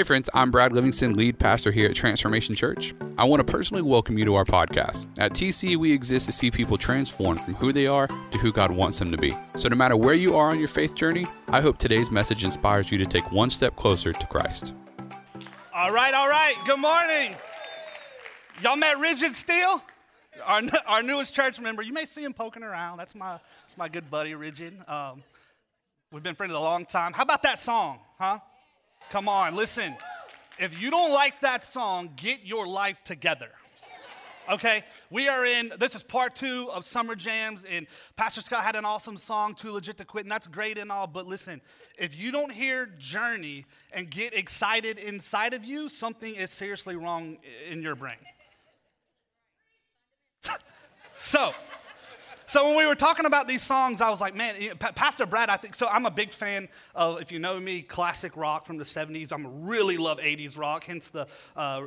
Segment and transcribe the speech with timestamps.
[0.00, 2.94] Hey, friends, I'm Brad Livingston, lead pastor here at Transformation Church.
[3.18, 5.04] I want to personally welcome you to our podcast.
[5.18, 8.70] At TC, we exist to see people transformed from who they are to who God
[8.70, 9.36] wants them to be.
[9.56, 12.90] So, no matter where you are on your faith journey, I hope today's message inspires
[12.90, 14.72] you to take one step closer to Christ.
[15.74, 16.54] All right, all right.
[16.64, 17.36] Good morning.
[18.62, 19.82] Y'all met Rigid Steel?
[20.46, 21.82] Our, our newest church member.
[21.82, 22.96] You may see him poking around.
[22.96, 24.78] That's my, that's my good buddy, Rigid.
[24.88, 25.22] Um,
[26.10, 27.12] we've been friends a long time.
[27.12, 28.38] How about that song, huh?
[29.10, 29.96] Come on, listen.
[30.56, 33.48] If you don't like that song, get your life together.
[34.48, 38.76] Okay, we are in, this is part two of Summer Jams, and Pastor Scott had
[38.76, 41.60] an awesome song, Too Legit to Quit, and that's great and all, but listen,
[41.98, 47.38] if you don't hear Journey and get excited inside of you, something is seriously wrong
[47.68, 48.16] in your brain.
[51.14, 51.52] so,
[52.50, 54.56] so when we were talking about these songs, I was like, man,
[54.96, 55.86] Pastor Brad, I think so.
[55.86, 59.30] I'm a big fan of, if you know me, classic rock from the '70s.
[59.32, 61.82] I'm really love '80s rock, hence the uh,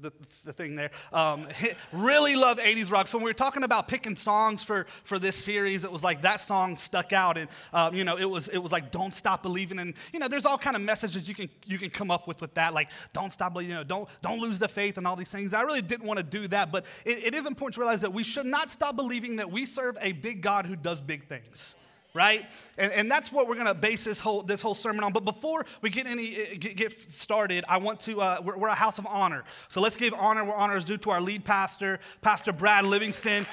[0.00, 0.12] the,
[0.44, 0.90] the, thing there.
[1.12, 1.46] Um,
[1.92, 3.06] really love '80s rock.
[3.06, 6.22] So when we were talking about picking songs for for this series, it was like
[6.22, 9.44] that song stuck out, and um, you know, it was it was like "Don't Stop
[9.44, 12.26] Believing," and you know, there's all kind of messages you can you can come up
[12.26, 15.14] with with that, like "Don't stop, you know, don't don't lose the faith," and all
[15.14, 15.54] these things.
[15.54, 18.12] I really didn't want to do that, but it, it is important to realize that
[18.12, 21.28] we should not stop believing that we serve a a big God who does big
[21.28, 21.74] things
[22.14, 22.46] right?
[22.78, 25.12] And, and that's what we're going to base this whole, this whole sermon on.
[25.12, 28.74] But before we get any get, get started, I want to, uh, we're, we're, a
[28.74, 29.44] house of honor.
[29.68, 33.46] So let's give honor where honor is due to our lead pastor, Pastor Brad Livingston,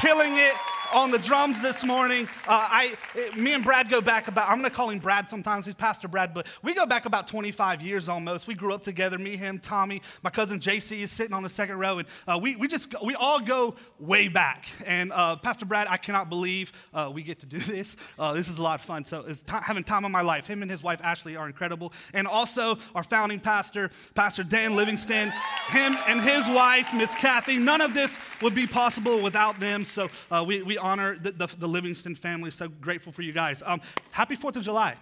[0.00, 0.54] killing it
[0.92, 2.26] on the drums this morning.
[2.46, 2.96] Uh, I,
[3.36, 5.66] me and Brad go back about, I'm going to call him Brad sometimes.
[5.66, 8.46] He's Pastor Brad, but we go back about 25 years almost.
[8.46, 10.02] We grew up together, me, him, Tommy.
[10.22, 11.98] My cousin JC is sitting on the second row.
[11.98, 14.66] And uh, we, we just, we all go way back.
[14.86, 17.96] And uh, Pastor Brad, I cannot believe uh, we get to do this.
[18.18, 19.04] Uh, this is a lot of fun.
[19.04, 20.46] So it's t- having time of my life.
[20.46, 21.92] Him and his wife, Ashley, are incredible.
[22.14, 25.32] And also our founding pastor, Pastor Dan Livingston,
[25.68, 27.58] him and his wife, Miss Kathy.
[27.58, 29.84] None of this would be possible without them.
[29.84, 32.50] So uh, we, honor the, the, the, Livingston family.
[32.50, 33.62] So grateful for you guys.
[33.64, 33.80] Um,
[34.10, 34.96] happy 4th of July.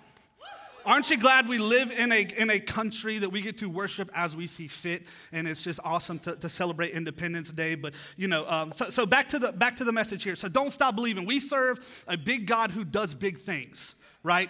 [0.86, 4.08] Aren't you glad we live in a, in a country that we get to worship
[4.14, 5.02] as we see fit?
[5.32, 7.74] And it's just awesome to, to celebrate Independence Day.
[7.74, 10.36] But, you know, um, so, so back, to the, back to the message here.
[10.36, 11.26] So don't stop believing.
[11.26, 14.48] We serve a big God who does big things, right?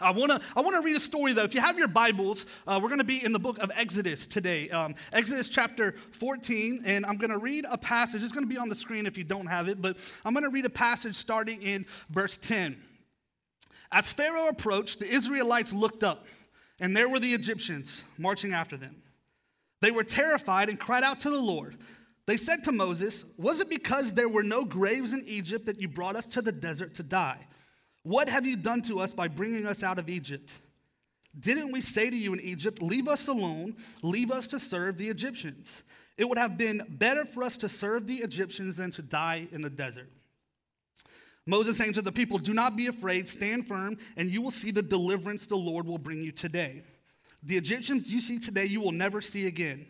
[0.00, 1.44] I want to I wanna read a story, though.
[1.44, 4.26] If you have your Bibles, uh, we're going to be in the book of Exodus
[4.26, 4.68] today.
[4.68, 8.22] Um, Exodus chapter 14, and I'm going to read a passage.
[8.22, 10.44] It's going to be on the screen if you don't have it, but I'm going
[10.44, 12.76] to read a passage starting in verse 10.
[13.90, 16.26] As Pharaoh approached, the Israelites looked up,
[16.78, 18.96] and there were the Egyptians marching after them.
[19.80, 21.76] They were terrified and cried out to the Lord.
[22.26, 25.88] They said to Moses, Was it because there were no graves in Egypt that you
[25.88, 27.46] brought us to the desert to die?
[28.06, 30.52] What have you done to us by bringing us out of Egypt?
[31.40, 35.08] Didn't we say to you in Egypt, Leave us alone, leave us to serve the
[35.08, 35.82] Egyptians?
[36.16, 39.60] It would have been better for us to serve the Egyptians than to die in
[39.60, 40.08] the desert.
[41.46, 44.70] Moses saying to the people, Do not be afraid, stand firm, and you will see
[44.70, 46.84] the deliverance the Lord will bring you today.
[47.42, 49.84] The Egyptians you see today, you will never see again.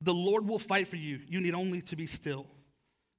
[0.00, 1.20] The Lord will fight for you.
[1.28, 2.46] You need only to be still.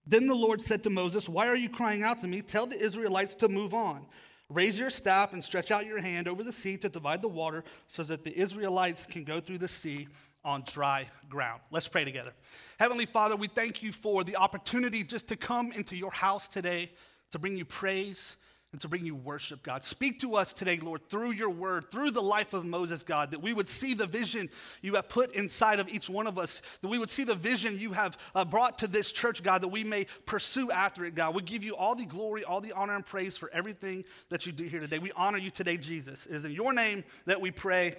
[0.08, 2.42] Then the Lord said to Moses, Why are you crying out to me?
[2.42, 4.08] Tell the Israelites to move on.
[4.50, 7.64] Raise your staff and stretch out your hand over the sea to divide the water
[7.88, 10.08] so that the Israelites can go through the sea
[10.44, 11.62] on dry ground.
[11.70, 12.32] Let's pray together.
[12.80, 16.92] Heavenly Father, we thank you for the opportunity just to come into your house today
[17.32, 18.38] to bring you praise
[18.72, 19.84] and to bring you worship, God.
[19.84, 23.42] Speak to us today, Lord, through your word, through the life of Moses, God, that
[23.42, 24.48] we would see the vision
[24.84, 27.80] you have put inside of each one of us, that we would see the vision
[27.80, 31.34] you have uh, brought to this church, God, that we may pursue after it, God.
[31.34, 34.52] We give you all the glory, all the honor, and praise for everything that you
[34.52, 35.00] do here today.
[35.00, 36.28] We honor you today, Jesus.
[36.28, 37.96] It is in your name that we pray.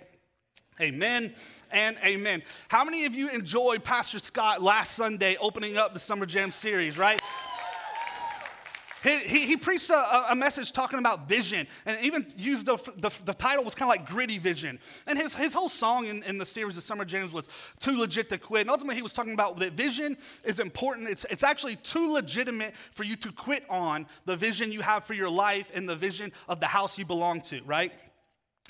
[0.80, 1.34] Amen
[1.72, 2.42] and amen.
[2.68, 6.96] How many of you enjoyed Pastor Scott last Sunday opening up the Summer Jam series,
[6.96, 7.20] right?
[9.02, 13.10] He, he, he preached a, a, message talking about vision and even used the, the,
[13.24, 14.78] the title was kind of like gritty vision.
[15.06, 17.48] And his, his whole song in, in the series of Summer Jams was
[17.78, 18.62] too legit to quit.
[18.62, 21.08] And ultimately, he was talking about that vision is important.
[21.08, 25.14] It's, it's actually too legitimate for you to quit on the vision you have for
[25.14, 27.92] your life and the vision of the house you belong to, right?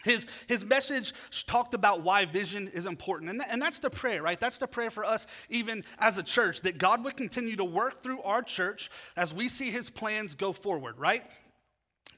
[0.03, 1.13] His, his message
[1.47, 3.31] talked about why vision is important.
[3.31, 4.41] And, th- and that's the prayer, right?
[4.41, 8.03] That's the prayer for us, even as a church, that God would continue to work
[8.03, 11.23] through our church as we see his plans go forward, right?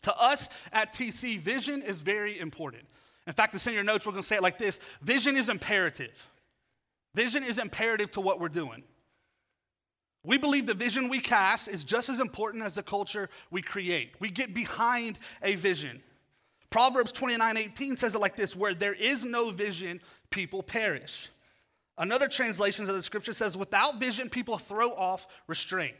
[0.03, 2.85] To us at TC, vision is very important.
[3.27, 5.49] In fact, to in your notes, we're going to say it like this Vision is
[5.49, 6.29] imperative.
[7.15, 8.83] Vision is imperative to what we're doing.
[10.25, 14.15] We believe the vision we cast is just as important as the culture we create.
[14.21, 16.03] We get behind a vision.
[16.73, 21.29] Proverbs 29 18 says it like this where there is no vision, people perish.
[21.99, 25.95] Another translation of the scripture says, without vision, people throw off restraint.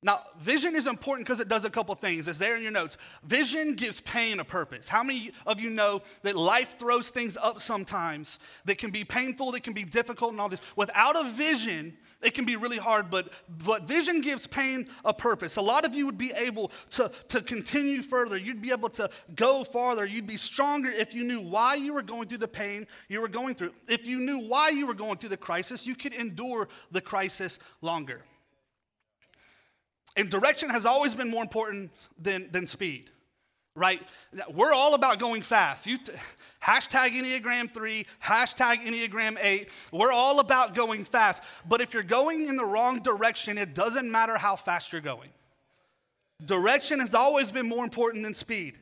[0.00, 2.28] Now, vision is important because it does a couple things.
[2.28, 2.96] It's there in your notes.
[3.24, 4.86] Vision gives pain a purpose.
[4.86, 9.50] How many of you know that life throws things up sometimes that can be painful,
[9.52, 10.60] that can be difficult, and all this?
[10.76, 13.32] Without a vision, it can be really hard, but,
[13.64, 15.56] but vision gives pain a purpose.
[15.56, 18.36] A lot of you would be able to, to continue further.
[18.36, 20.06] You'd be able to go farther.
[20.06, 23.28] You'd be stronger if you knew why you were going through the pain you were
[23.28, 23.72] going through.
[23.88, 27.58] If you knew why you were going through the crisis, you could endure the crisis
[27.80, 28.22] longer.
[30.16, 31.90] And direction has always been more important
[32.20, 33.10] than, than speed,
[33.74, 34.02] right?
[34.50, 35.86] We're all about going fast.
[35.86, 36.12] You t-
[36.62, 39.70] hashtag Enneagram 3, hashtag Enneagram 8.
[39.92, 41.42] We're all about going fast.
[41.68, 45.30] But if you're going in the wrong direction, it doesn't matter how fast you're going.
[46.44, 48.78] Direction has always been more important than speed.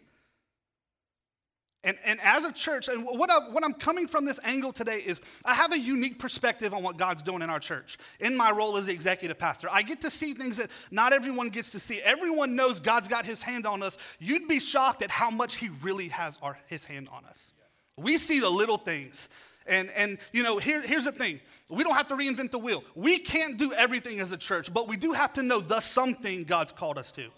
[1.87, 4.99] And, and as a church, and what, I, what I'm coming from this angle today
[4.99, 7.97] is I have a unique perspective on what God's doing in our church.
[8.19, 11.49] In my role as the executive pastor, I get to see things that not everyone
[11.49, 12.03] gets to see.
[12.03, 13.99] Everyone knows God's got his hand on us.
[14.19, 17.53] You'd be shocked at how much he really has our, his hand on us.
[17.97, 19.29] We see the little things.
[19.69, 21.41] And, and you know, here, here's the thing
[21.71, 22.83] we don't have to reinvent the wheel.
[22.97, 26.43] We can't do everything as a church, but we do have to know the something
[26.43, 27.29] God's called us to.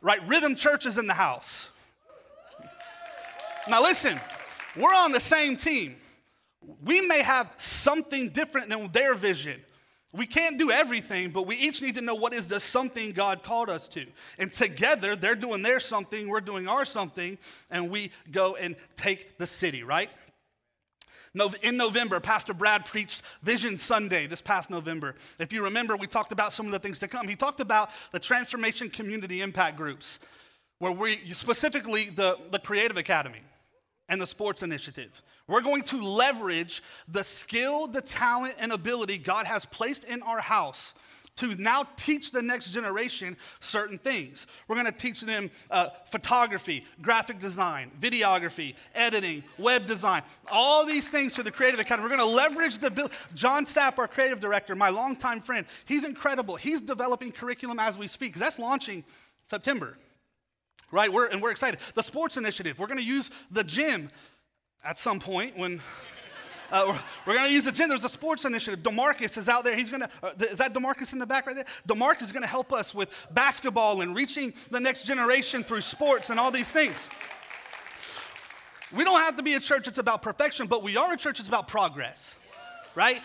[0.00, 0.26] Right?
[0.26, 1.68] Rhythm Church is in the house.
[3.68, 4.18] Now, listen,
[4.76, 5.96] we're on the same team.
[6.84, 9.60] We may have something different than their vision.
[10.14, 13.42] We can't do everything, but we each need to know what is the something God
[13.42, 14.04] called us to.
[14.38, 17.38] And together, they're doing their something, we're doing our something,
[17.70, 20.10] and we go and take the city, right?
[21.62, 25.14] In November, Pastor Brad preached Vision Sunday this past November.
[25.38, 27.26] If you remember, we talked about some of the things to come.
[27.26, 30.20] He talked about the Transformation Community Impact Groups,
[30.78, 33.40] where we specifically the, the Creative Academy
[34.08, 35.22] and the sports initiative.
[35.46, 40.40] We're going to leverage the skill, the talent, and ability God has placed in our
[40.40, 40.94] house
[41.36, 44.46] to now teach the next generation certain things.
[44.68, 51.08] We're going to teach them uh, photography, graphic design, videography, editing, web design, all these
[51.08, 52.04] things to the Creative Academy.
[52.08, 55.66] We're going to leverage the John Sapp, our creative director, my longtime friend.
[55.86, 56.56] He's incredible.
[56.56, 59.04] He's developing curriculum as we speak that's launching
[59.44, 59.96] September
[60.92, 61.12] right?
[61.12, 61.80] We're, and we're excited.
[61.94, 64.10] The sports initiative, we're going to use the gym
[64.84, 65.80] at some point when.
[66.70, 67.90] Uh, we're, we're going to use the gym.
[67.90, 68.82] There's a sports initiative.
[68.82, 69.76] Demarcus is out there.
[69.76, 71.66] He's going to, uh, is that Demarcus in the back right there?
[71.86, 76.30] Demarcus is going to help us with basketball and reaching the next generation through sports
[76.30, 77.10] and all these things.
[78.90, 81.36] We don't have to be a church that's about perfection, but we are a church
[81.36, 82.36] that's about progress,
[82.94, 83.20] right?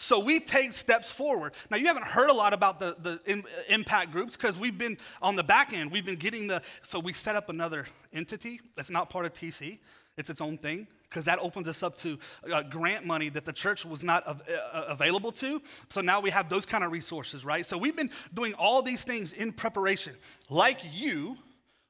[0.00, 1.54] So we take steps forward.
[1.70, 4.96] Now, you haven't heard a lot about the, the in, impact groups because we've been
[5.20, 5.90] on the back end.
[5.90, 9.80] We've been getting the, so we set up another entity that's not part of TC,
[10.16, 12.16] it's its own thing because that opens us up to
[12.52, 14.42] uh, grant money that the church was not av-
[14.72, 15.60] uh, available to.
[15.88, 17.66] So now we have those kind of resources, right?
[17.66, 20.14] So we've been doing all these things in preparation.
[20.48, 21.36] Like you,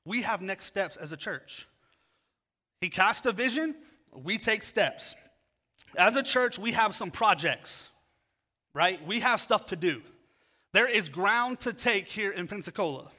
[0.06, 1.68] we have next steps as a church.
[2.80, 3.74] He cast a vision,
[4.14, 5.14] we take steps.
[5.98, 7.90] As a church, we have some projects
[8.78, 9.04] right?
[9.04, 10.00] We have stuff to do.
[10.72, 13.10] There is ground to take here in Pensacola.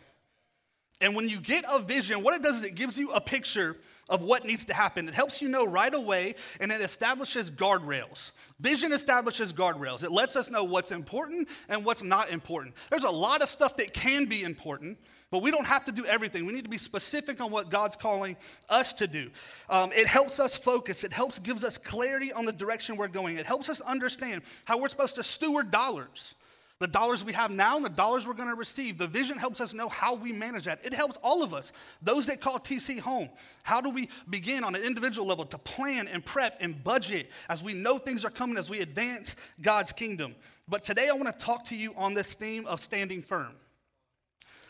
[1.02, 3.76] And when you get a vision, what it does is it gives you a picture
[4.10, 5.08] of what needs to happen.
[5.08, 8.32] It helps you know right away and it establishes guardrails.
[8.60, 10.04] Vision establishes guardrails.
[10.04, 12.76] It lets us know what's important and what's not important.
[12.90, 14.98] There's a lot of stuff that can be important,
[15.32, 16.46] but we don't have to do everything.
[16.46, 18.36] We need to be specific on what God's calling
[18.68, 19.30] us to do.
[19.70, 23.38] Um, it helps us focus, it helps gives us clarity on the direction we're going.
[23.38, 26.36] It helps us understand how we're supposed to steward dollars
[26.80, 28.98] the dollars we have now and the dollars we're going to receive.
[28.98, 30.80] The vision helps us know how we manage that.
[30.84, 33.30] It helps all of us, those that call TC home.
[33.64, 37.62] How do we begin on an individual level to plan and prep and budget as
[37.62, 40.36] we know things are coming as we advance God's kingdom?
[40.70, 43.52] But today I want to talk to you on this theme of standing firm.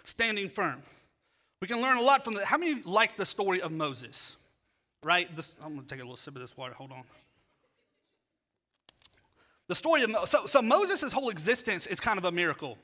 [0.04, 0.82] Standing firm.
[1.62, 2.44] We can learn a lot from the.
[2.44, 4.36] How many like the story of Moses?
[5.04, 5.34] Right?
[5.36, 6.74] This, I'm going to take a little sip of this water.
[6.74, 7.04] Hold on.
[9.70, 12.78] The story of so, so Moses' whole existence is kind of a miracle.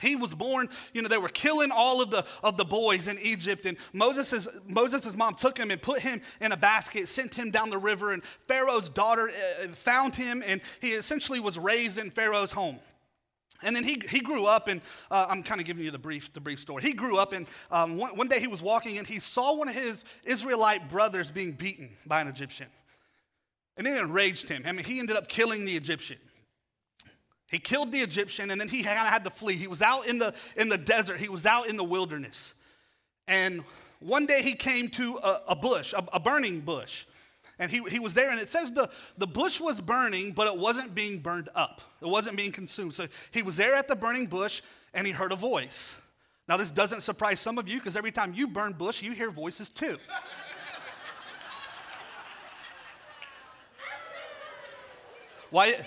[0.00, 3.18] He was born, you know, they were killing all of the, of the boys in
[3.20, 3.66] Egypt.
[3.66, 7.70] And Moses' Moses's mom took him and put him in a basket, sent him down
[7.70, 8.12] the river.
[8.12, 12.80] And Pharaoh's daughter uh, found him, and he essentially was raised in Pharaoh's home.
[13.62, 14.80] And then he, he grew up, and
[15.12, 16.82] uh, I'm kind of giving you the brief, the brief story.
[16.82, 19.68] He grew up, and um, one, one day he was walking, and he saw one
[19.68, 22.68] of his Israelite brothers being beaten by an Egyptian.
[23.78, 24.64] And it enraged him.
[24.66, 26.18] I mean, he ended up killing the Egyptian.
[27.50, 29.54] He killed the Egyptian and then he kind of had to flee.
[29.54, 32.54] He was out in the, in the desert, he was out in the wilderness.
[33.26, 33.64] And
[34.00, 37.06] one day he came to a, a bush, a, a burning bush.
[37.60, 40.56] And he, he was there, and it says the, the bush was burning, but it
[40.56, 41.80] wasn't being burned up.
[42.00, 42.94] It wasn't being consumed.
[42.94, 44.62] So he was there at the burning bush,
[44.94, 45.98] and he heard a voice.
[46.48, 49.30] Now, this doesn't surprise some of you because every time you burn bush, you hear
[49.30, 49.98] voices too.
[55.50, 55.86] Why?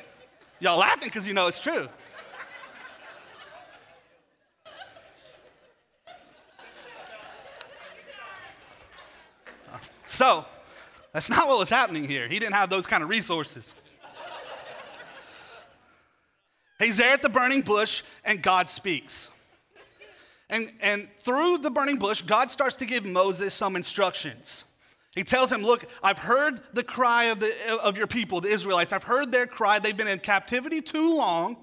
[0.59, 1.87] Y'all laughing because you know it's true.
[10.05, 10.45] So,
[11.13, 12.27] that's not what was happening here.
[12.27, 13.75] He didn't have those kind of resources.
[16.79, 19.29] He's there at the burning bush, and God speaks.
[20.49, 24.65] And, and through the burning bush, God starts to give Moses some instructions.
[25.15, 27.53] He tells him, Look, I've heard the cry of, the,
[27.83, 28.93] of your people, the Israelites.
[28.93, 29.79] I've heard their cry.
[29.79, 31.57] They've been in captivity too long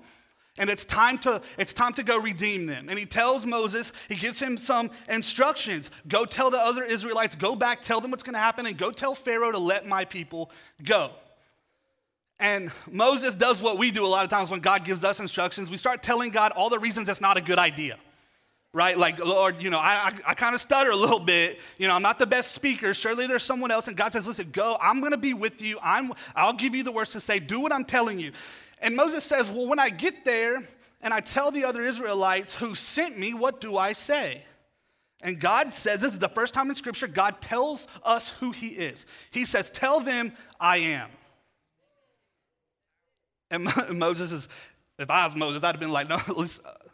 [0.59, 2.88] and it's time to it's time to go redeem them.
[2.88, 5.90] And he tells moses he gives him some instructions.
[6.09, 8.90] Go tell the other israelites go back tell them what's going to happen and go
[8.90, 10.50] tell pharaoh to let my people
[10.83, 11.11] go.
[12.40, 15.71] And moses does what we do a lot of times when god gives us instructions.
[15.71, 17.97] We start telling god all the reasons it's not a good idea
[18.73, 18.99] right?
[18.99, 21.59] Like lord you know i, I, I kind of stutter a little bit.
[21.79, 22.95] You know i'm not the best speaker.
[22.95, 23.89] Surely there's someone else.
[23.89, 24.77] And god says listen go.
[24.81, 25.79] I'm going to be with you.
[25.83, 27.39] I'm, i'll give you the words to say.
[27.39, 28.33] Do what i'm telling you.
[28.81, 30.57] And Moses says, Well, when I get there
[31.03, 34.43] and I tell the other Israelites who sent me, what do I say?
[35.23, 38.69] And God says, This is the first time in Scripture God tells us who He
[38.69, 39.07] is.
[39.31, 41.11] He says, Tell them I am.
[43.51, 44.49] And Moses is,
[44.99, 46.19] if I was Moses, I'd have been like, No,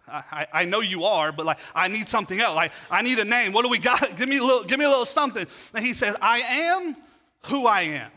[0.08, 2.54] I, I know you are, but like I need something else.
[2.54, 3.52] Like I need a name.
[3.52, 4.00] What do we got?
[4.16, 5.46] Give me a little, give me a little something.
[5.74, 6.96] And he says, I am
[7.44, 8.10] who I am.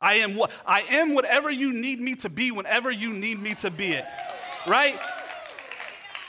[0.00, 3.54] I am what I am whatever you need me to be whenever you need me
[3.56, 4.04] to be it.
[4.66, 4.98] Right?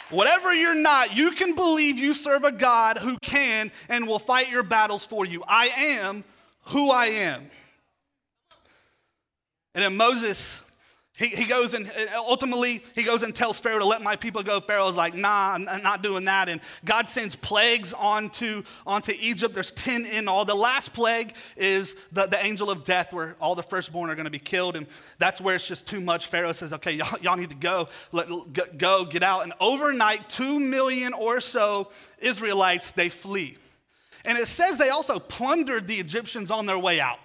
[0.10, 4.50] Whatever you're not, you can believe you serve a God who can and will fight
[4.50, 5.44] your battles for you.
[5.46, 6.24] I am
[6.68, 7.42] who I am.
[9.76, 10.64] And then Moses
[11.18, 14.60] he, he goes and ultimately he goes and tells Pharaoh to let my people go.
[14.60, 16.48] Pharaoh's like, nah, I'm not doing that.
[16.48, 19.56] And God sends plagues onto, onto Egypt.
[19.56, 20.46] There's 10 in all.
[20.46, 24.26] The last plague is the, the angel of death, where all the firstborn are going
[24.26, 24.76] to be killed.
[24.76, 24.86] And
[25.18, 26.28] that's where it's just too much.
[26.28, 27.90] Pharaoh says, okay, y'all, y'all need to go.
[28.12, 28.28] Let,
[28.78, 29.42] go, get out.
[29.42, 33.58] And overnight, two million or so Israelites, they flee.
[34.24, 37.18] And it says they also plundered the Egyptians on their way out.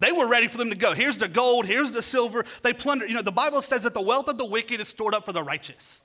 [0.00, 0.94] They were ready for them to go.
[0.94, 2.44] Here's the gold, here's the silver.
[2.62, 3.06] They plunder.
[3.06, 5.32] You know, the Bible says that the wealth of the wicked is stored up for
[5.32, 6.02] the righteous.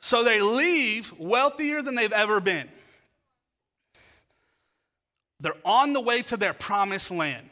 [0.00, 2.68] So they leave wealthier than they've ever been.
[5.40, 7.48] They're on the way to their promised land.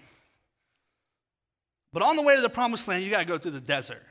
[1.93, 4.03] But on the way to the promised land, you got to go through the desert.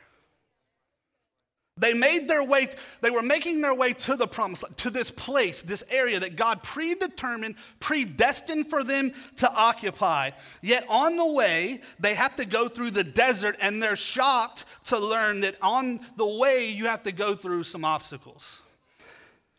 [1.78, 2.68] They made their way,
[3.00, 6.62] they were making their way to the promise, to this place, this area that God
[6.62, 10.32] predetermined, predestined for them to occupy.
[10.62, 15.00] Yet on the way, they have to go through the desert, and they're shocked to
[15.00, 18.62] learn that on the way, you have to go through some obstacles.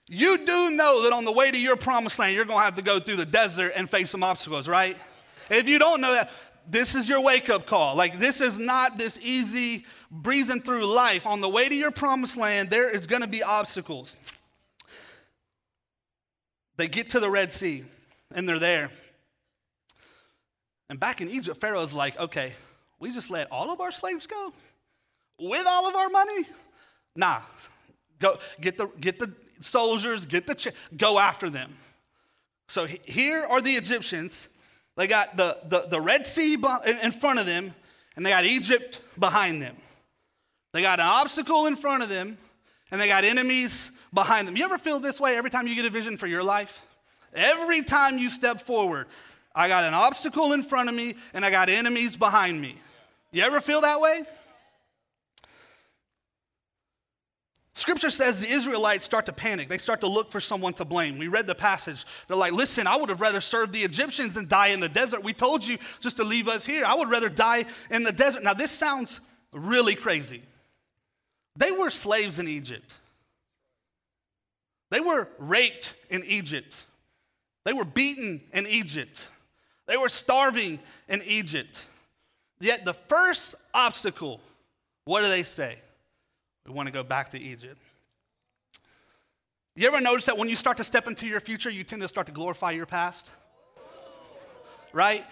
[0.07, 2.83] You do know that on the way to your promised land, you're gonna have to
[2.83, 4.99] go through the desert and face some obstacles, right?
[5.49, 6.31] If you don't know that,
[6.69, 7.97] this is your wake up call.
[7.97, 11.26] Like, this is not this easy breezing through life.
[11.26, 14.14] On the way to your promised land, there is going to be obstacles.
[16.76, 17.85] They get to the Red Sea
[18.35, 18.90] and they're there.
[20.88, 22.52] And back in Egypt, Pharaoh's like, okay,
[23.00, 24.52] we just let all of our slaves go
[25.38, 26.45] with all of our money?
[27.16, 27.40] Nah,
[28.19, 31.73] go get the, get the soldiers, get the, ch- go after them.
[32.69, 34.49] So here are the Egyptians
[34.97, 36.54] they got the, the, the Red Sea
[37.02, 37.75] in front of them,
[38.14, 39.75] and they got Egypt behind them.
[40.73, 42.38] They got an obstacle in front of them,
[42.91, 44.57] and they got enemies behind them.
[44.57, 46.85] You ever feel this way every time you get a vision for your life?
[47.35, 49.07] Every time you step forward,
[49.55, 52.76] I got an obstacle in front of me, and I got enemies behind me.
[53.33, 54.23] You ever feel that way?
[57.75, 59.69] Scripture says the Israelites start to panic.
[59.69, 61.19] They start to look for someone to blame.
[61.19, 62.05] We read the passage.
[62.29, 65.25] They're like, listen, I would have rather served the Egyptians than die in the desert.
[65.25, 66.85] We told you just to leave us here.
[66.85, 68.45] I would rather die in the desert.
[68.45, 69.21] Now, this sounds
[69.52, 70.43] really crazy.
[71.56, 72.94] They were slaves in Egypt,
[74.90, 76.76] they were raped in Egypt,
[77.64, 79.28] they were beaten in Egypt,
[79.87, 80.78] they were starving
[81.09, 81.87] in Egypt.
[82.61, 84.40] Yet, the first obstacle,
[85.04, 85.78] what do they say?
[86.64, 87.76] We want to go back to Egypt.
[89.75, 92.09] You ever notice that when you start to step into your future, you tend to
[92.09, 93.30] start to glorify your past?
[94.92, 95.25] Right?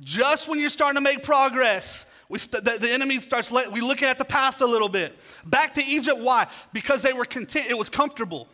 [0.00, 3.80] Just when you're starting to make progress, we st- the, the, enemy starts, let, we
[3.80, 5.16] look at the past a little bit.
[5.44, 6.48] Back to Egypt, why?
[6.72, 8.48] Because they were content, it was comfortable.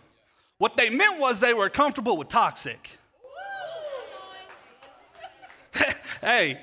[0.59, 2.91] What they meant was they were comfortable with toxic.
[6.21, 6.59] hey,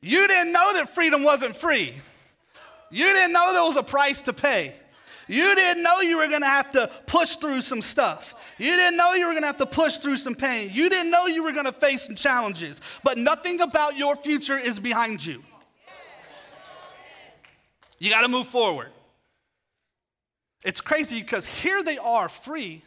[0.00, 1.92] you didn't know that freedom wasn't free.
[2.90, 4.74] You didn't know there was a price to pay.
[5.28, 8.34] You didn't know you were gonna have to push through some stuff.
[8.58, 10.70] You didn't know you were gonna have to push through some pain.
[10.72, 12.80] You didn't know you were gonna face some challenges.
[13.02, 15.42] But nothing about your future is behind you.
[17.98, 18.88] You gotta move forward.
[20.64, 22.82] It's crazy because here they are free,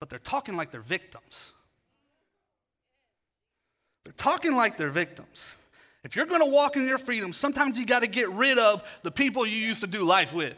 [0.00, 1.52] but they're talking like they're victims.
[4.04, 5.56] They're talking like they're victims.
[6.04, 9.46] If you're gonna walk in your freedom, sometimes you gotta get rid of the people
[9.46, 10.56] you used to do life with.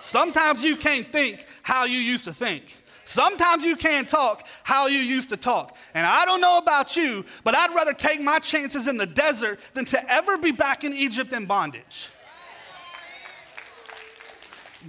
[0.00, 2.62] Sometimes you can't think how you used to think.
[3.04, 5.76] Sometimes you can't talk how you used to talk.
[5.94, 9.60] And I don't know about you, but I'd rather take my chances in the desert
[9.72, 12.08] than to ever be back in Egypt in bondage.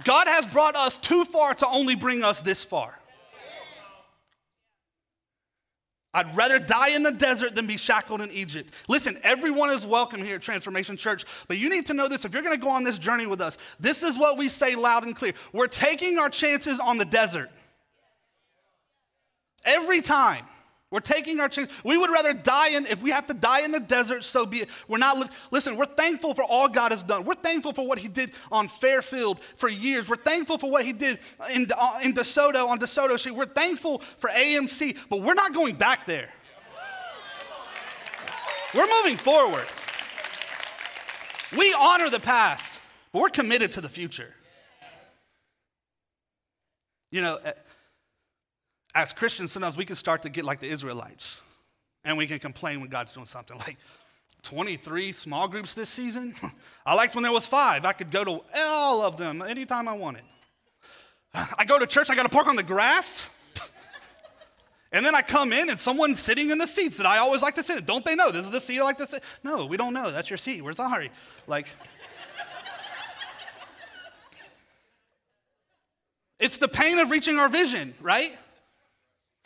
[0.04, 2.98] God has brought us too far to only bring us this far.
[6.16, 8.72] I'd rather die in the desert than be shackled in Egypt.
[8.88, 12.24] Listen, everyone is welcome here at Transformation Church, but you need to know this.
[12.24, 14.76] If you're going to go on this journey with us, this is what we say
[14.76, 15.34] loud and clear.
[15.52, 17.50] We're taking our chances on the desert.
[19.66, 20.46] Every time.
[20.90, 21.70] We're taking our chance.
[21.82, 24.58] We would rather die in, if we have to die in the desert, so be
[24.58, 24.68] it.
[24.86, 27.24] We're not, listen, we're thankful for all God has done.
[27.24, 30.08] We're thankful for what He did on Fairfield for years.
[30.08, 31.18] We're thankful for what He did
[31.52, 33.34] in, in DeSoto, on DeSoto Street.
[33.34, 36.28] We're thankful for AMC, but we're not going back there.
[38.72, 39.66] We're moving forward.
[41.56, 42.78] We honor the past,
[43.12, 44.34] but we're committed to the future.
[47.10, 47.38] You know,
[48.96, 51.38] as Christians, sometimes we can start to get like the Israelites
[52.02, 53.76] and we can complain when God's doing something like
[54.42, 56.34] 23 small groups this season.
[56.86, 57.84] I liked when there was five.
[57.84, 60.22] I could go to all of them anytime I wanted.
[61.34, 63.28] I go to church, I got to park on the grass.
[64.92, 67.56] And then I come in and someone's sitting in the seats that I always like
[67.56, 67.84] to sit in.
[67.84, 69.22] Don't they know this is the seat I like to sit?
[69.42, 70.12] No, we don't know.
[70.12, 70.62] That's your seat.
[70.62, 71.10] We're sorry.
[71.46, 71.66] Like,
[76.38, 78.32] it's the pain of reaching our vision, right?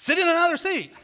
[0.00, 0.94] Sit in another seat.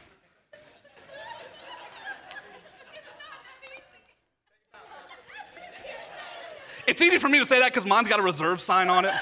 [6.87, 9.13] It's easy for me to say that because mine's got a reserve sign on it.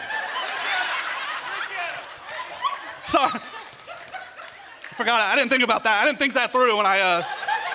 [3.03, 3.33] Sorry.
[3.33, 5.19] I forgot.
[5.19, 6.03] I didn't think about that.
[6.03, 7.23] I didn't think that through when I uh,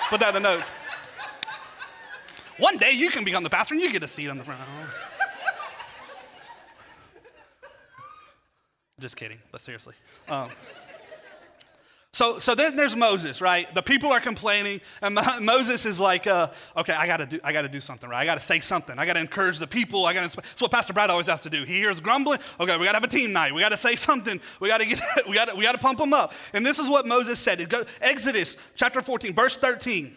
[0.09, 0.71] put that in the notes.
[2.57, 4.59] One day you can become the pastor and you get a seat on the front.
[8.99, 9.93] Just kidding, but seriously.
[10.27, 10.49] Um,
[12.13, 13.73] so, so then there's Moses, right?
[13.73, 17.69] The people are complaining, and Moses is like, uh, okay, I gotta, do, I gotta
[17.69, 18.19] do something, right?
[18.19, 18.99] I gotta say something.
[18.99, 20.05] I gotta encourage the people.
[20.05, 21.63] I gotta, that's what Pastor Brad always has to do.
[21.63, 22.39] He hears grumbling.
[22.59, 23.53] Okay, we gotta have a team night.
[23.53, 24.41] We gotta say something.
[24.59, 26.33] We gotta get, we gotta, we gotta pump them up.
[26.53, 27.67] And this is what Moses said.
[27.69, 30.13] Go, Exodus chapter 14, verse 13.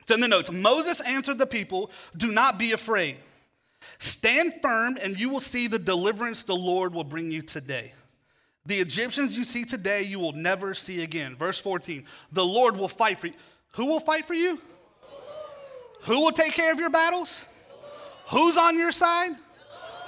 [0.00, 0.50] It's in the notes.
[0.50, 3.16] Moses answered the people, do not be afraid.
[3.98, 7.92] Stand firm, and you will see the deliverance the Lord will bring you today.
[8.66, 11.34] The Egyptians you see today, you will never see again.
[11.36, 13.34] Verse 14 The Lord will fight for you.
[13.72, 14.60] Who will fight for you?
[16.02, 17.46] Who will take care of your battles?
[18.30, 19.32] Who's on your side?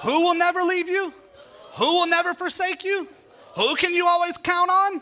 [0.01, 1.13] Who will never leave you?
[1.75, 3.07] Who will never forsake you?
[3.55, 5.01] Who can you always count on?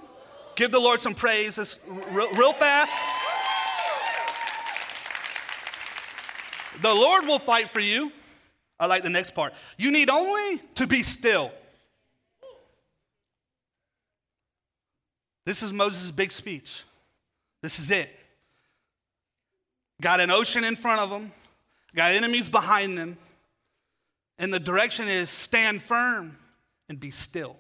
[0.56, 1.80] Give the Lord some praise
[2.12, 2.98] real, real fast.
[6.82, 8.12] The Lord will fight for you.
[8.80, 9.54] I like the next part.
[9.78, 11.52] You need only to be still.
[15.46, 16.84] This is Moses' big speech.
[17.62, 18.10] This is it.
[20.02, 21.32] Got an ocean in front of them,
[21.96, 23.18] got enemies behind them,
[24.38, 26.38] and the direction is stand firm
[26.90, 27.56] and be still.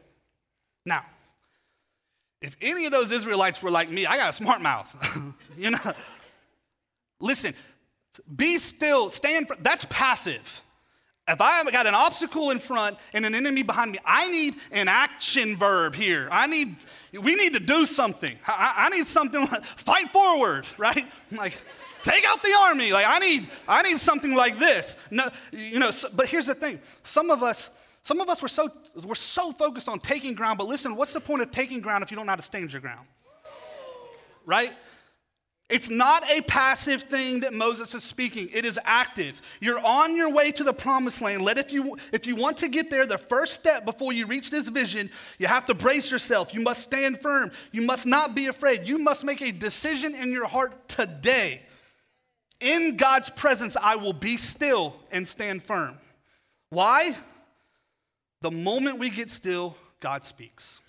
[0.85, 1.05] Now,
[2.41, 4.89] if any of those Israelites were like me, I got a smart mouth.
[5.57, 5.93] you know,
[7.19, 7.53] listen,
[8.35, 10.61] be still, stand, for, that's passive.
[11.27, 14.87] If I got an obstacle in front and an enemy behind me, I need an
[14.87, 16.27] action verb here.
[16.31, 16.75] I need,
[17.13, 18.35] we need to do something.
[18.47, 21.05] I, I need something like fight forward, right?
[21.31, 21.53] Like,
[22.03, 22.91] take out the army.
[22.91, 24.97] Like, I need, I need something like this.
[25.11, 26.81] No, you know, so, but here's the thing.
[27.03, 27.69] Some of us,
[28.03, 28.69] some of us were so,
[29.05, 32.11] we're so focused on taking ground, but listen, what's the point of taking ground if
[32.11, 33.07] you don't know how to stand your ground?
[34.45, 34.73] Right?
[35.71, 38.49] It's not a passive thing that Moses is speaking.
[38.53, 39.41] It is active.
[39.61, 41.43] You're on your way to the promised land.
[41.43, 44.51] Let if you if you want to get there, the first step before you reach
[44.51, 46.53] this vision, you have to brace yourself.
[46.53, 47.51] You must stand firm.
[47.71, 48.85] You must not be afraid.
[48.85, 51.61] You must make a decision in your heart today.
[52.59, 55.97] In God's presence, I will be still and stand firm.
[56.69, 57.15] Why?
[58.41, 60.81] The moment we get still, God speaks.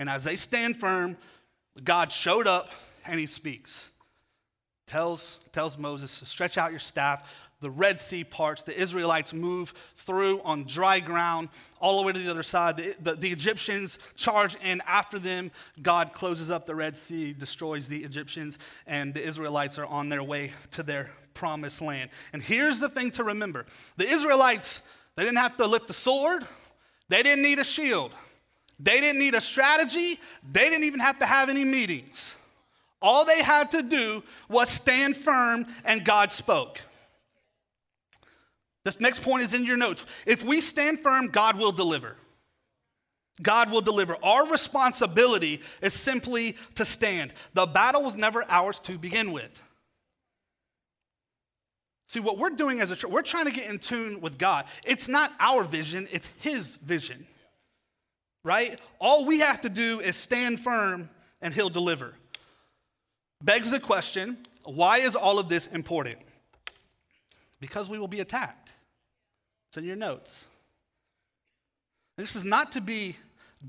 [0.00, 1.16] And as they stand firm,
[1.84, 2.70] God showed up
[3.08, 3.90] and he speaks.
[4.86, 7.50] Tells, tells Moses stretch out your staff.
[7.60, 8.62] The Red Sea parts.
[8.62, 11.48] The Israelites move through on dry ground
[11.80, 12.76] all the way to the other side.
[12.76, 15.50] The, the, the Egyptians charge in after them.
[15.82, 20.22] God closes up the Red Sea, destroys the Egyptians, and the Israelites are on their
[20.22, 22.10] way to their promised land.
[22.32, 23.66] And here's the thing to remember
[23.96, 24.80] the Israelites,
[25.16, 26.46] they didn't have to lift a sword,
[27.08, 28.12] they didn't need a shield.
[28.80, 30.20] They didn't need a strategy.
[30.52, 32.36] They didn't even have to have any meetings.
[33.00, 36.80] All they had to do was stand firm, and God spoke.
[38.84, 40.06] This next point is in your notes.
[40.26, 42.16] If we stand firm, God will deliver.
[43.40, 44.16] God will deliver.
[44.22, 47.32] Our responsibility is simply to stand.
[47.54, 49.62] The battle was never ours to begin with.
[52.08, 54.64] See, what we're doing as a church, we're trying to get in tune with God.
[54.84, 57.26] It's not our vision, it's His vision
[58.48, 58.78] right?
[58.98, 61.10] All we have to do is stand firm
[61.42, 62.14] and he'll deliver.
[63.42, 66.18] Begs the question why is all of this important?
[67.60, 68.72] Because we will be attacked.
[69.68, 70.46] It's in your notes.
[72.16, 73.16] This is not to be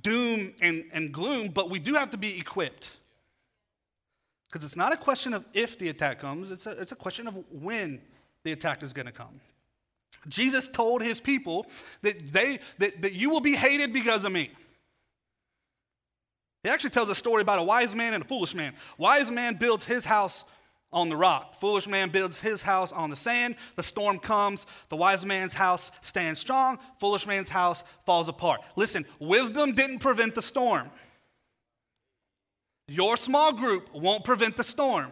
[0.01, 2.91] doom and, and gloom, but we do have to be equipped.
[4.47, 7.27] Because it's not a question of if the attack comes, it's a, it's a question
[7.27, 8.01] of when
[8.43, 9.39] the attack is going to come.
[10.27, 11.67] Jesus told his people
[12.01, 14.51] that, they, that, that you will be hated because of me.
[16.63, 18.73] He actually tells a story about a wise man and a foolish man.
[18.97, 20.43] Wise man builds his house
[20.91, 21.55] on the rock.
[21.55, 23.55] Foolish man builds his house on the sand.
[23.75, 24.65] The storm comes.
[24.89, 26.79] The wise man's house stands strong.
[26.99, 28.61] Foolish man's house falls apart.
[28.75, 30.89] Listen, wisdom didn't prevent the storm.
[32.87, 35.11] Your small group won't prevent the storm.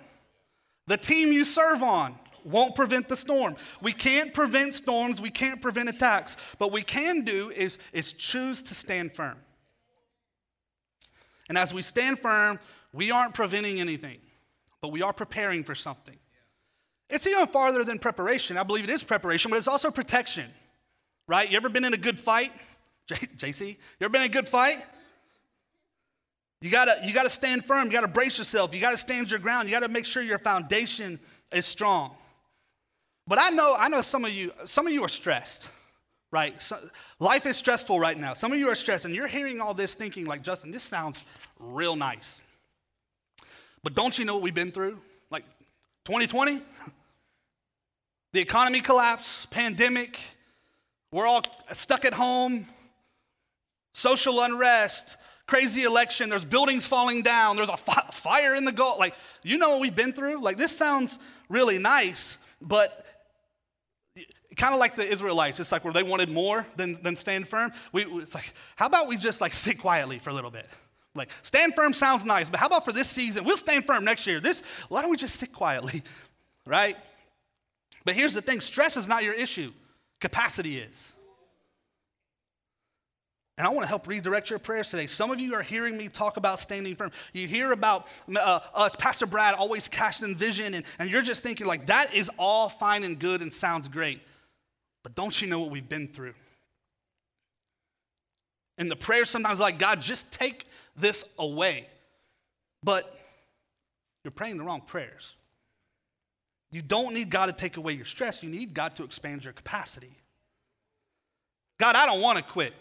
[0.87, 3.55] The team you serve on won't prevent the storm.
[3.81, 6.37] We can't prevent storms, we can't prevent attacks.
[6.57, 9.37] But we can do is, is choose to stand firm.
[11.49, 12.59] And as we stand firm,
[12.93, 14.17] we aren't preventing anything,
[14.81, 16.17] but we are preparing for something.
[17.09, 18.57] It's even farther than preparation.
[18.57, 20.45] I believe it is preparation, but it's also protection,
[21.27, 21.49] right?
[21.49, 22.51] You ever been in a good fight?
[23.07, 24.85] J- JC, you ever been in a good fight?
[26.61, 27.85] You gotta, you gotta stand firm.
[27.85, 28.73] You gotta brace yourself.
[28.73, 29.69] You gotta stand your ground.
[29.69, 31.19] You gotta make sure your foundation
[31.53, 32.11] is strong.
[33.27, 35.69] But I know, I know some of you, some of you are stressed
[36.31, 36.61] right?
[36.61, 36.77] So,
[37.19, 38.33] life is stressful right now.
[38.33, 41.23] Some of you are stressed, and you're hearing all this thinking, like, Justin, this sounds
[41.59, 42.41] real nice.
[43.83, 44.99] But don't you know what we've been through?
[45.29, 45.45] Like
[46.05, 46.61] 2020,
[48.33, 50.19] the economy collapse, pandemic,
[51.11, 52.65] we're all stuck at home,
[53.93, 58.99] social unrest, crazy election, there's buildings falling down, there's a fi- fire in the Gulf.
[58.99, 60.41] Like, you know what we've been through?
[60.41, 63.05] Like, this sounds really nice, but
[64.57, 65.59] kind of like the Israelites.
[65.59, 67.71] It's like where they wanted more than, than stand firm.
[67.91, 70.67] We, it's like, how about we just like sit quietly for a little bit?
[71.15, 73.43] Like, stand firm sounds nice, but how about for this season?
[73.43, 74.39] We'll stand firm next year.
[74.39, 76.03] This, why don't we just sit quietly,
[76.65, 76.97] right?
[78.05, 79.71] But here's the thing stress is not your issue,
[80.19, 81.13] capacity is.
[83.57, 85.07] And I want to help redirect your prayers today.
[85.07, 87.11] Some of you are hearing me talk about standing firm.
[87.33, 88.07] You hear about
[88.39, 92.29] uh, us, Pastor Brad, always casting vision, and, and you're just thinking, like, that is
[92.37, 94.21] all fine and good and sounds great.
[95.07, 96.33] But don't you know what we've been through?
[98.77, 100.65] And the prayer sometimes like, God, just take
[100.97, 101.87] this away.
[102.83, 103.17] But
[104.25, 105.35] you're praying the wrong prayers.
[106.73, 109.53] You don't need God to take away your stress, you need God to expand your
[109.53, 110.11] capacity.
[111.79, 112.73] God, I don't want to quit.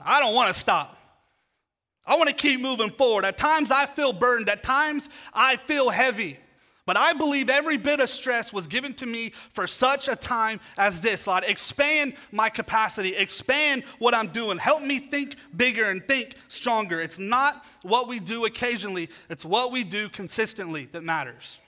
[0.00, 0.96] I don't want to stop.
[2.04, 3.24] I want to keep moving forward.
[3.24, 6.38] At times I feel burdened, at times I feel heavy.
[6.84, 10.58] But I believe every bit of stress was given to me for such a time
[10.76, 11.44] as this, Lord.
[11.44, 14.58] Expand my capacity, expand what I'm doing.
[14.58, 17.00] Help me think bigger and think stronger.
[17.00, 21.60] It's not what we do occasionally, it's what we do consistently that matters.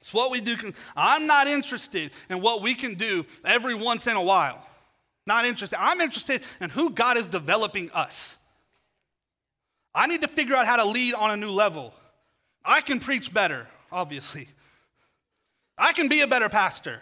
[0.00, 0.56] It's what we do.
[0.96, 4.66] I'm not interested in what we can do every once in a while.
[5.26, 5.78] Not interested.
[5.80, 8.36] I'm interested in who God is developing us.
[9.94, 11.94] I need to figure out how to lead on a new level.
[12.64, 14.48] I can preach better obviously.
[15.78, 17.00] I can be a better pastor.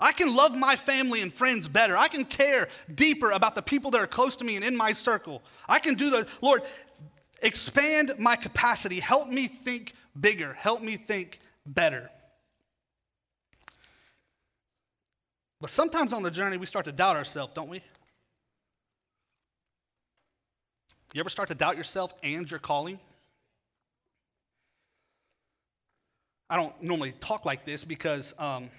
[0.00, 1.96] I can love my family and friends better.
[1.96, 4.92] I can care deeper about the people that are close to me and in my
[4.92, 5.42] circle.
[5.68, 6.62] I can do the, Lord,
[7.42, 9.00] expand my capacity.
[9.00, 10.52] Help me think bigger.
[10.54, 12.10] Help me think better.
[15.60, 17.82] But sometimes on the journey, we start to doubt ourselves, don't we?
[21.12, 23.00] You ever start to doubt yourself and your calling?
[26.50, 28.70] I don't normally talk like this because um,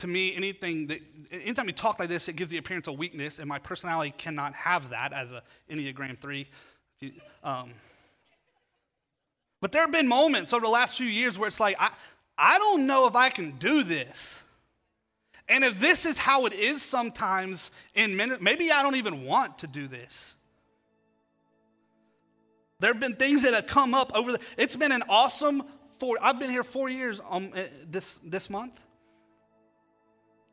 [0.00, 1.00] to me, anything that,
[1.32, 4.54] anytime you talk like this, it gives the appearance of weakness, and my personality cannot
[4.54, 6.46] have that as a Enneagram 3.
[7.00, 7.70] You, um,
[9.60, 11.90] but there have been moments over the last few years where it's like, I,
[12.36, 14.42] I don't know if I can do this.
[15.48, 19.58] And if this is how it is sometimes in minutes, maybe I don't even want
[19.60, 20.34] to do this.
[22.80, 25.64] There have been things that have come up over the, it's been an awesome
[25.98, 28.78] four, I've been here four years um, eh, this, this month.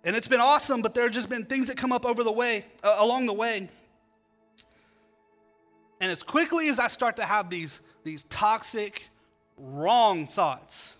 [0.04, 2.32] And it's been awesome, but there have just been things that come up over the
[2.32, 3.68] way, uh, along the way.
[6.00, 9.04] And as quickly as I start to have these, these toxic,
[9.58, 10.96] wrong thoughts,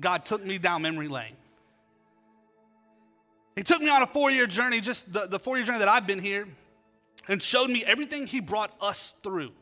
[0.00, 1.36] God took me down memory lane.
[3.54, 5.88] He took me on a four year journey, just the, the four year journey that
[5.88, 6.46] I've been here,
[7.28, 9.52] and showed me everything He brought us through.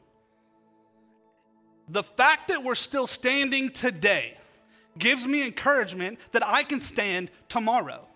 [1.89, 4.37] The fact that we're still standing today
[4.99, 8.07] gives me encouragement that I can stand tomorrow.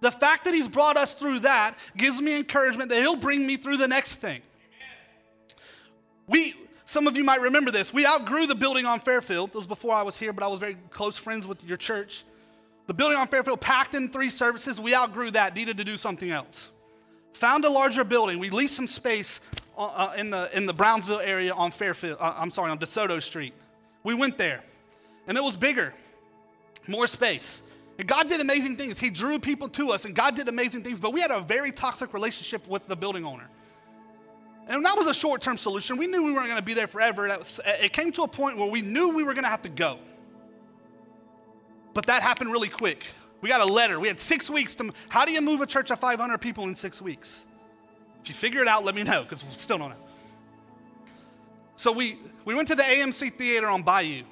[0.00, 3.56] The fact that He's brought us through that gives me encouragement that He'll bring me
[3.56, 4.42] through the next thing.
[6.26, 6.54] We,
[6.86, 7.92] some of you might remember this.
[7.92, 9.50] We outgrew the building on Fairfield.
[9.50, 12.24] It was before I was here, but I was very close friends with your church.
[12.86, 16.30] The building on Fairfield, packed in three services, we outgrew that, needed to do something
[16.30, 16.68] else.
[17.34, 18.38] Found a larger building.
[18.38, 19.40] We leased some space
[19.76, 23.20] uh, uh, in, the, in the Brownsville area on Fairfield, uh, I'm sorry, on DeSoto
[23.22, 23.54] Street.
[24.02, 24.62] We went there,
[25.26, 25.92] and it was bigger,
[26.86, 27.62] more space.
[27.98, 28.98] And God did amazing things.
[28.98, 31.72] He drew people to us, and God did amazing things, but we had a very
[31.72, 33.48] toxic relationship with the building owner.
[34.68, 35.96] And that was a short term solution.
[35.96, 37.28] We knew we weren't going to be there forever.
[37.28, 39.68] Was, it came to a point where we knew we were going to have to
[39.68, 39.98] go.
[41.94, 43.04] But that happened really quick.
[43.40, 43.98] We got a letter.
[43.98, 44.92] We had six weeks to.
[45.08, 47.46] How do you move a church of 500 people in six weeks?
[48.22, 49.96] If you figure it out, let me know because we still don't know.
[51.74, 54.22] So we, we went to the AMC Theater on Bayou,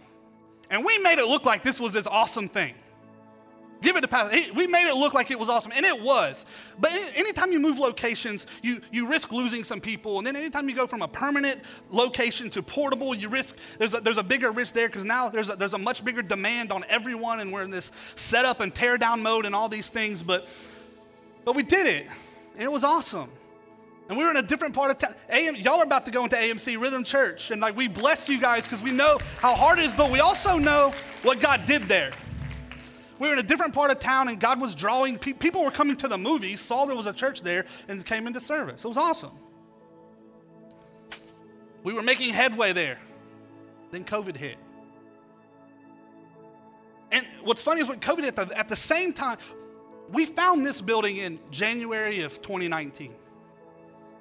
[0.71, 2.75] and we made it look like this was this awesome thing.
[3.83, 4.37] Give it to Pastor.
[4.55, 6.45] We made it look like it was awesome, and it was.
[6.79, 10.19] But anytime you move locations, you, you risk losing some people.
[10.19, 14.01] And then anytime you go from a permanent location to portable, you risk, there's a,
[14.01, 16.85] there's a bigger risk there because now there's a, there's a much bigger demand on
[16.91, 20.23] everyone, and we're in this setup and tear down mode and all these things.
[20.23, 20.47] But,
[21.47, 22.07] but we did it,
[22.53, 23.31] and it was awesome.
[24.11, 25.15] And we were in a different part of town.
[25.31, 28.39] AM, y'all are about to go into AMC Rhythm Church, and like we bless you
[28.39, 30.93] guys because we know how hard it is, but we also know
[31.23, 32.11] what God did there
[33.21, 35.71] we were in a different part of town and God was drawing, pe- people were
[35.71, 38.85] coming to the movies, saw there was a church there, and came into service.
[38.85, 39.33] It was awesome.
[41.85, 42.99] We were making headway there.
[43.91, 44.57] Then COVID hit.
[47.13, 49.37] And what's funny is when COVID hit, at the same time,
[50.11, 53.15] we found this building in January of 2019.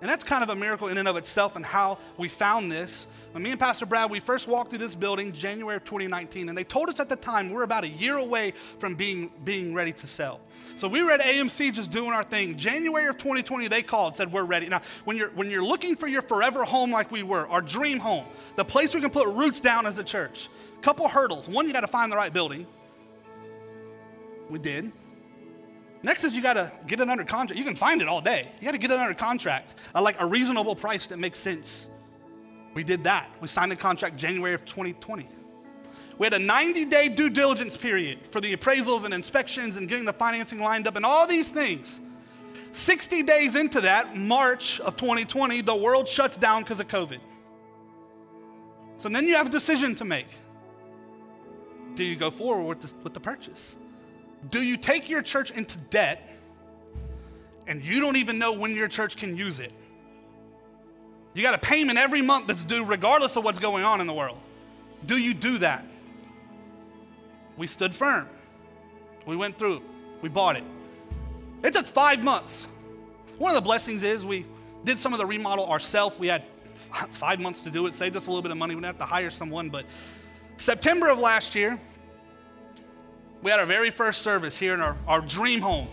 [0.01, 3.07] And that's kind of a miracle in and of itself and how we found this.
[3.31, 6.57] When me and Pastor Brad, we first walked through this building January of 2019, and
[6.57, 9.91] they told us at the time we're about a year away from being, being ready
[9.91, 10.39] to sell.
[10.75, 12.57] So we were at AMC just doing our thing.
[12.57, 14.67] January of 2020, they called, said we're ready.
[14.67, 17.99] Now, when you're when you're looking for your forever home like we were, our dream
[17.99, 20.49] home, the place we can put roots down as a church,
[20.81, 21.47] couple hurdles.
[21.47, 22.65] One, you got to find the right building.
[24.49, 24.91] We did.
[26.01, 27.59] Next is you got to get it under contract.
[27.59, 28.47] You can find it all day.
[28.59, 31.88] You got to get it under contract, at like a reasonable price that makes sense.
[32.73, 33.29] We did that.
[33.41, 35.27] We signed a contract January of 2020.
[36.17, 40.05] We had a 90 day due diligence period for the appraisals and inspections and getting
[40.05, 41.99] the financing lined up and all these things.
[42.71, 47.19] 60 days into that, March of 2020, the world shuts down because of COVID.
[48.97, 50.27] So then you have a decision to make.
[51.95, 53.75] Do you go forward with, with the purchase?
[54.49, 56.28] Do you take your church into debt
[57.67, 59.73] and you don't even know when your church can use it?
[61.34, 64.13] You got a payment every month that's due, regardless of what's going on in the
[64.13, 64.38] world.
[65.06, 65.86] Do you do that?
[67.58, 68.28] We stood firm.
[69.25, 69.84] We went through,
[70.21, 70.63] we bought it.
[71.63, 72.67] It took five months.
[73.38, 74.45] One of the blessings is we
[74.86, 76.17] did some of the remodel ourselves.
[76.17, 76.43] We had
[77.12, 78.75] five months to do it, saved us a little bit of money.
[78.75, 79.69] We didn't have to hire someone.
[79.69, 79.86] But
[80.58, 81.80] September of last year,
[83.41, 85.88] we had our very first service here in our, our dream home.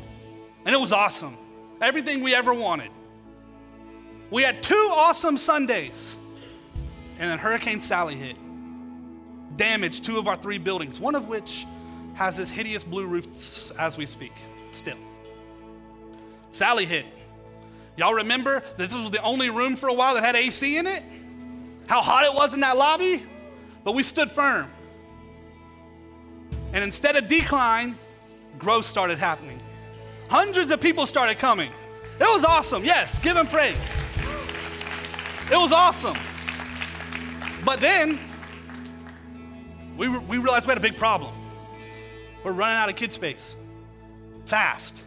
[0.65, 1.37] And it was awesome.
[1.81, 2.91] Everything we ever wanted.
[4.31, 6.17] We had two awesome Sundays,
[7.19, 8.37] and then Hurricane Sally hit.
[9.57, 11.65] Damaged two of our three buildings, one of which
[12.15, 13.27] has this hideous blue roof
[13.79, 14.33] as we speak,
[14.73, 14.99] still.
[16.51, 17.07] Sally hit.
[17.97, 20.87] Y'all remember that this was the only room for a while that had AC in
[20.87, 21.03] it?
[21.87, 23.23] How hot it was in that lobby?
[23.85, 24.69] But we stood firm.
[26.73, 27.99] And instead of decline,
[28.59, 29.61] growth started happening.
[30.29, 31.71] Hundreds of people started coming.
[32.19, 32.85] It was awesome.
[32.85, 33.77] Yes, give him praise.
[35.51, 36.17] It was awesome.
[37.65, 38.19] But then
[39.97, 41.33] we, we realized we had a big problem.
[42.45, 43.57] We're running out of kid space.
[44.45, 45.03] fast.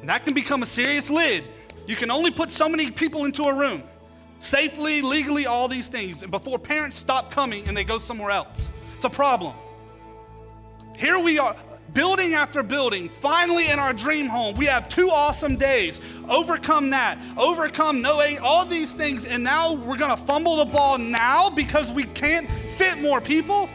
[0.00, 1.44] And that can become a serious lid.
[1.86, 3.82] You can only put so many people into a room
[4.38, 8.70] safely, legally, all these things And before parents stop coming and they go somewhere else.
[8.96, 9.54] It's a problem.
[10.98, 11.54] Here we are,
[11.94, 14.56] building after building, finally in our dream home.
[14.56, 16.00] We have two awesome days.
[16.28, 20.98] Overcome that, overcome no eight, all these things, and now we're gonna fumble the ball
[20.98, 23.70] now because we can't fit more people.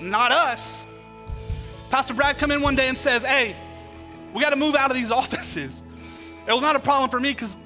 [0.00, 0.86] Not us.
[1.90, 3.56] Pastor Brad come in one day and says, "Hey,
[4.32, 5.82] we got to move out of these offices."
[6.46, 7.56] It was not a problem for me because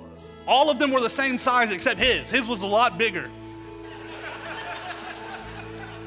[0.46, 2.30] all of them were the same size except his.
[2.30, 3.28] His was a lot bigger.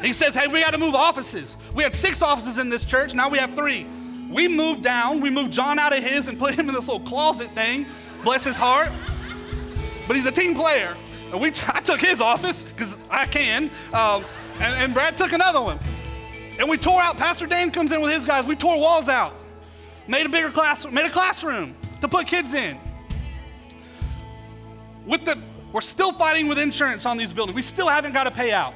[0.01, 1.57] He says, Hey, we got to move offices.
[1.75, 3.87] We had six offices in this church, now we have three.
[4.29, 7.05] We moved down, we moved John out of his and put him in this little
[7.05, 7.85] closet thing.
[8.23, 8.91] Bless his heart.
[10.07, 10.95] But he's a team player.
[11.31, 14.23] And we, I took his office because I can, um,
[14.59, 15.79] and, and Brad took another one.
[16.59, 19.33] And we tore out, Pastor Dan comes in with his guys, we tore walls out,
[20.07, 22.77] made a bigger class, made a classroom to put kids in.
[25.05, 25.37] With the,
[25.71, 27.55] we're still fighting with insurance on these buildings.
[27.55, 28.73] We still haven't got a payout.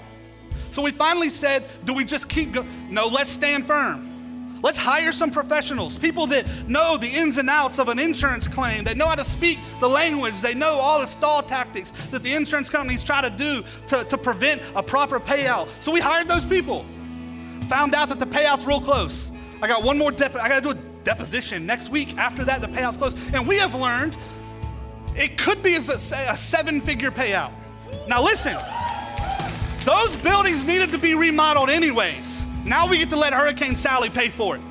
[0.75, 2.67] So we finally said, do we just keep going?
[2.89, 4.59] No, let's stand firm.
[4.61, 8.83] Let's hire some professionals, people that know the ins and outs of an insurance claim,
[8.83, 12.33] They know how to speak the language, they know all the stall tactics that the
[12.33, 15.69] insurance companies try to do to, to prevent a proper payout.
[15.79, 16.85] So we hired those people.
[17.69, 19.31] Found out that the payout's real close.
[19.61, 22.17] I got one more, dep- I got to do a deposition next week.
[22.17, 23.15] After that, the payout's close.
[23.33, 24.17] And we have learned
[25.15, 27.53] it could be a, a seven figure payout.
[28.09, 28.57] Now, listen.
[29.85, 32.47] Those buildings needed to be remodeled anyways.
[32.65, 34.61] Now we get to let Hurricane Sally pay for it.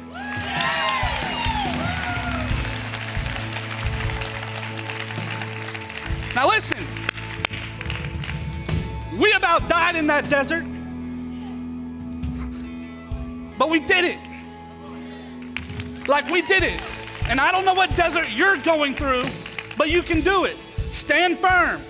[6.34, 6.84] Now listen,
[9.16, 10.64] we about died in that desert,
[13.56, 14.18] but we did it.
[16.08, 16.80] Like we did it.
[17.28, 19.26] And I don't know what desert you're going through,
[19.78, 20.56] but you can do it.
[20.90, 21.80] Stand firm.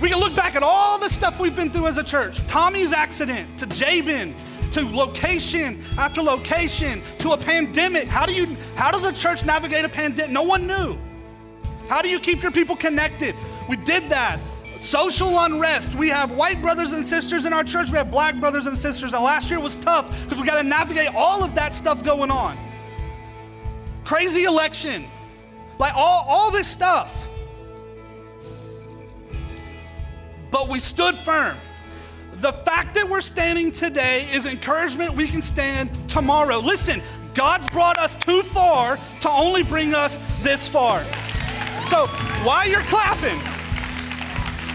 [0.00, 2.92] We can look back at all the stuff we've been through as a church Tommy's
[2.92, 4.34] accident, to Jabin,
[4.72, 8.08] to location after location, to a pandemic.
[8.08, 10.32] How, do you, how does a church navigate a pandemic?
[10.32, 10.98] No one knew.
[11.88, 13.34] How do you keep your people connected?
[13.68, 14.40] We did that.
[14.80, 15.94] Social unrest.
[15.94, 17.90] We have white brothers and sisters in our church.
[17.90, 19.12] We have black brothers and sisters.
[19.12, 22.30] And last year was tough because we got to navigate all of that stuff going
[22.30, 22.58] on.
[24.04, 25.06] Crazy election.
[25.78, 27.23] Like all, all this stuff.
[30.54, 31.56] But we stood firm.
[32.34, 36.60] The fact that we're standing today is encouragement we can stand tomorrow.
[36.60, 37.02] Listen,
[37.34, 41.02] God's brought us too far to only bring us this far.
[41.86, 42.06] So
[42.46, 43.36] while you're clapping,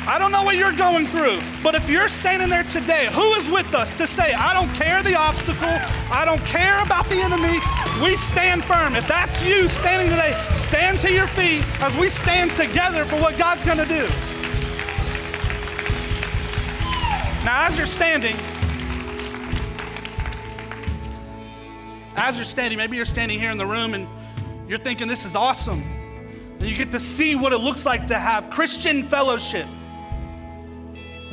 [0.06, 3.50] I don't know what you're going through, but if you're standing there today, who is
[3.50, 5.80] with us to say, I don't care the obstacle,
[6.12, 7.58] I don't care about the enemy,
[8.04, 8.98] we stand firm.
[8.98, 13.38] If that's you standing today, stand to your feet as we stand together for what
[13.38, 14.10] God's gonna do.
[17.50, 18.36] Now, as you're standing,
[22.16, 24.08] as you're standing, maybe you're standing here in the room and
[24.70, 25.82] you're thinking, this is awesome.
[26.60, 29.66] And you get to see what it looks like to have Christian fellowship.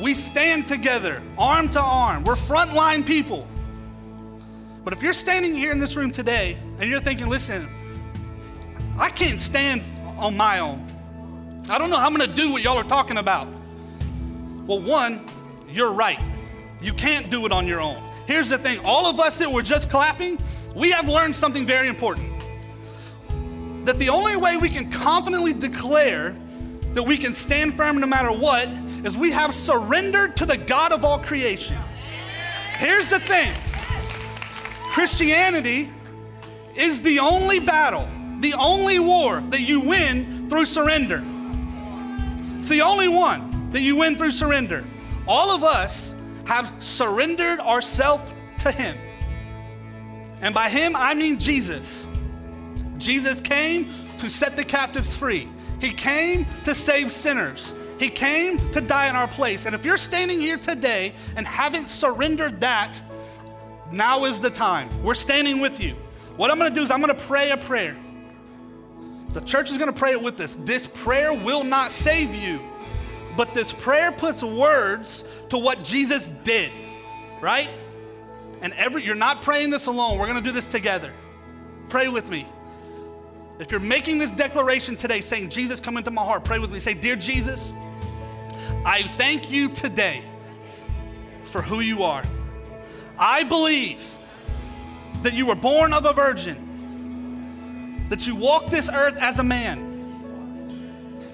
[0.01, 2.23] We stand together, arm to arm.
[2.23, 3.47] We're frontline people.
[4.83, 7.69] But if you're standing here in this room today and you're thinking, listen,
[8.97, 9.83] I can't stand
[10.17, 10.83] on my own.
[11.69, 13.47] I don't know how I'm going to do what y'all are talking about.
[14.65, 15.23] Well, one,
[15.69, 16.19] you're right.
[16.81, 18.01] You can't do it on your own.
[18.27, 20.37] Here's the thing all of us that were just clapping,
[20.75, 22.33] we have learned something very important.
[23.85, 26.35] That the only way we can confidently declare
[26.93, 28.67] that we can stand firm no matter what
[29.03, 31.77] is we have surrendered to the God of all creation.
[32.77, 33.53] Here's the thing
[34.89, 35.89] Christianity
[36.75, 38.07] is the only battle,
[38.39, 41.23] the only war that you win through surrender.
[42.57, 44.83] It's the only one that you win through surrender
[45.27, 48.97] all of us have surrendered ourselves to Him.
[50.41, 52.07] And by Him, I mean Jesus.
[52.97, 55.47] Jesus came to set the captives free,
[55.79, 57.73] He came to save sinners.
[57.99, 59.65] He came to die in our place.
[59.65, 63.01] And if you're standing here today and haven't surrendered that,
[63.91, 64.89] now is the time.
[65.01, 65.95] We're standing with you.
[66.35, 67.97] What I'm gonna do is I'm gonna pray a prayer.
[69.33, 70.55] The church is gonna pray it with us.
[70.61, 72.59] This prayer will not save you,
[73.37, 76.71] but this prayer puts words to what Jesus did,
[77.39, 77.69] right?
[78.61, 80.17] And every you're not praying this alone.
[80.17, 81.13] We're going to do this together.
[81.87, 82.47] Pray with me.
[83.59, 86.79] If you're making this declaration today saying, Jesus, come into my heart, pray with me.
[86.79, 87.71] Say, Dear Jesus,
[88.85, 90.21] I thank you today
[91.43, 92.23] for who you are.
[93.19, 94.03] I believe
[95.23, 99.86] that you were born of a virgin, that you walked this earth as a man,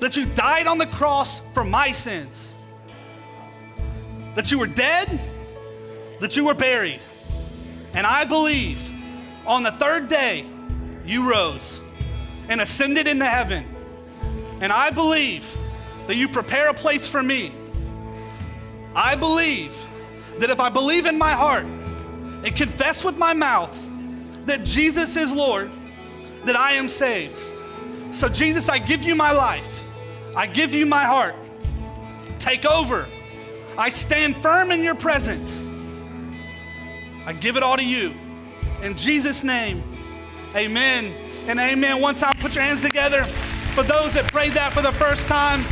[0.03, 2.51] that you died on the cross for my sins,
[4.35, 5.17] that you were dead,
[6.19, 6.99] that you were buried,
[7.93, 8.91] and I believe
[9.47, 10.45] on the third day
[11.05, 11.79] you rose
[12.49, 13.63] and ascended into heaven.
[14.59, 15.57] And I believe
[16.07, 17.53] that you prepare a place for me.
[18.95, 19.73] I believe
[20.39, 23.87] that if I believe in my heart and confess with my mouth
[24.47, 25.71] that Jesus is Lord,
[26.43, 27.39] that I am saved.
[28.11, 29.72] So, Jesus, I give you my life.
[30.35, 31.35] I give you my heart.
[32.39, 33.07] Take over.
[33.77, 35.67] I stand firm in your presence.
[37.25, 38.13] I give it all to you.
[38.81, 39.83] In Jesus' name,
[40.55, 41.13] amen
[41.47, 42.01] and amen.
[42.01, 43.23] One time, put your hands together
[43.73, 45.63] for those that prayed that for the first time.